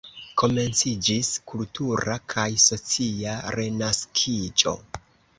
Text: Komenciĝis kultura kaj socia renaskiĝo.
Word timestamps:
Komenciĝis 0.41 1.27
kultura 1.51 2.15
kaj 2.33 2.45
socia 2.63 3.35
renaskiĝo. 3.57 4.73